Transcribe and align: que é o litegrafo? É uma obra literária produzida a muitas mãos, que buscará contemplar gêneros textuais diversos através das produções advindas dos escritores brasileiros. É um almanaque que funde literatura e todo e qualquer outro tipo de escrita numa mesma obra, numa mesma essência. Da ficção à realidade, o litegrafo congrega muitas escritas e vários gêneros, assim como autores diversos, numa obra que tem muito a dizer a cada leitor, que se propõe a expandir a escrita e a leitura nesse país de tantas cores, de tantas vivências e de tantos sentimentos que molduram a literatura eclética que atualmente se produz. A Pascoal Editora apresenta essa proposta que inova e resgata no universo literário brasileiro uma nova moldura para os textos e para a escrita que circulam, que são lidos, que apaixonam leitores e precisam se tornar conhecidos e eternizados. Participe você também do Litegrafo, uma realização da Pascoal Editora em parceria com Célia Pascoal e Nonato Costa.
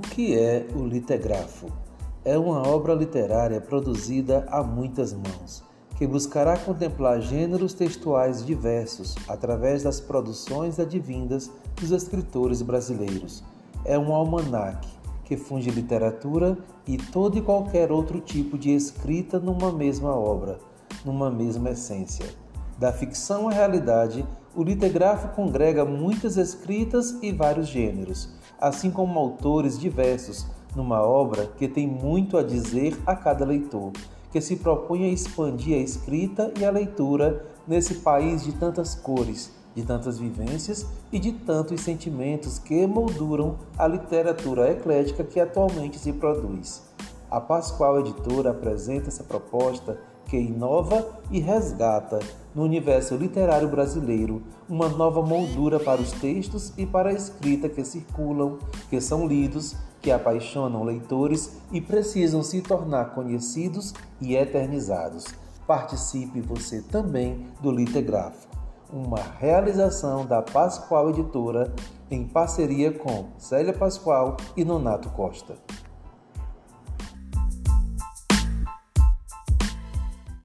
que 0.00 0.36
é 0.36 0.66
o 0.74 0.84
litegrafo? 0.84 1.68
É 2.24 2.36
uma 2.36 2.66
obra 2.66 2.92
literária 2.92 3.60
produzida 3.60 4.44
a 4.50 4.60
muitas 4.60 5.12
mãos, 5.12 5.62
que 5.96 6.04
buscará 6.04 6.56
contemplar 6.56 7.20
gêneros 7.20 7.72
textuais 7.72 8.44
diversos 8.44 9.14
através 9.28 9.84
das 9.84 10.00
produções 10.00 10.80
advindas 10.80 11.48
dos 11.76 11.92
escritores 11.92 12.62
brasileiros. 12.62 13.44
É 13.84 13.96
um 13.96 14.12
almanaque 14.12 14.88
que 15.24 15.36
funde 15.36 15.70
literatura 15.70 16.58
e 16.84 16.96
todo 16.96 17.38
e 17.38 17.42
qualquer 17.42 17.92
outro 17.92 18.20
tipo 18.20 18.58
de 18.58 18.72
escrita 18.72 19.38
numa 19.38 19.70
mesma 19.70 20.12
obra, 20.12 20.58
numa 21.04 21.30
mesma 21.30 21.70
essência. 21.70 22.26
Da 22.76 22.92
ficção 22.92 23.48
à 23.48 23.52
realidade, 23.52 24.26
o 24.56 24.62
litegrafo 24.62 25.28
congrega 25.36 25.84
muitas 25.84 26.38
escritas 26.38 27.18
e 27.22 27.30
vários 27.30 27.68
gêneros, 27.68 28.30
assim 28.58 28.90
como 28.90 29.18
autores 29.18 29.78
diversos, 29.78 30.46
numa 30.74 31.02
obra 31.02 31.46
que 31.58 31.68
tem 31.68 31.86
muito 31.86 32.38
a 32.38 32.42
dizer 32.42 32.96
a 33.06 33.14
cada 33.14 33.44
leitor, 33.44 33.92
que 34.32 34.40
se 34.40 34.56
propõe 34.56 35.04
a 35.04 35.12
expandir 35.12 35.76
a 35.76 35.82
escrita 35.82 36.52
e 36.58 36.64
a 36.64 36.70
leitura 36.70 37.44
nesse 37.68 37.96
país 37.96 38.42
de 38.42 38.52
tantas 38.52 38.94
cores, 38.94 39.52
de 39.74 39.82
tantas 39.82 40.18
vivências 40.18 40.86
e 41.12 41.18
de 41.18 41.32
tantos 41.32 41.82
sentimentos 41.82 42.58
que 42.58 42.86
molduram 42.86 43.58
a 43.76 43.86
literatura 43.86 44.70
eclética 44.70 45.22
que 45.22 45.38
atualmente 45.38 45.98
se 45.98 46.14
produz. 46.14 46.82
A 47.30 47.38
Pascoal 47.42 48.00
Editora 48.00 48.52
apresenta 48.52 49.08
essa 49.08 49.22
proposta 49.22 49.98
que 50.26 50.36
inova 50.36 51.06
e 51.30 51.40
resgata 51.40 52.18
no 52.54 52.62
universo 52.62 53.14
literário 53.16 53.68
brasileiro 53.68 54.42
uma 54.68 54.88
nova 54.88 55.22
moldura 55.22 55.78
para 55.78 56.00
os 56.00 56.12
textos 56.12 56.72
e 56.76 56.84
para 56.84 57.10
a 57.10 57.12
escrita 57.12 57.68
que 57.68 57.84
circulam, 57.84 58.58
que 58.90 59.00
são 59.00 59.26
lidos, 59.26 59.76
que 60.02 60.10
apaixonam 60.10 60.84
leitores 60.84 61.56
e 61.72 61.80
precisam 61.80 62.42
se 62.42 62.60
tornar 62.60 63.14
conhecidos 63.14 63.94
e 64.20 64.36
eternizados. 64.36 65.26
Participe 65.66 66.40
você 66.40 66.80
também 66.80 67.46
do 67.60 67.70
Litegrafo, 67.70 68.46
uma 68.92 69.20
realização 69.38 70.24
da 70.24 70.42
Pascoal 70.42 71.10
Editora 71.10 71.72
em 72.10 72.24
parceria 72.24 72.92
com 72.92 73.26
Célia 73.36 73.72
Pascoal 73.72 74.36
e 74.56 74.64
Nonato 74.64 75.10
Costa. 75.10 75.56